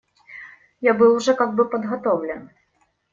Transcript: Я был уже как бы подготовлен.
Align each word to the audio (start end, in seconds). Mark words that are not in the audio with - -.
Я 0.79 0.95
был 0.95 1.13
уже 1.13 1.35
как 1.35 1.53
бы 1.53 1.69
подготовлен. 1.69 2.49